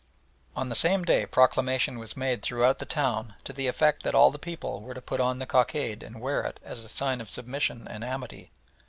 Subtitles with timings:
[0.55, 4.31] On the same day proclamation was made throughout the town to the effect that all
[4.31, 7.29] the people were to put on the cockade and wear it as a sign of
[7.29, 8.49] submission and amity.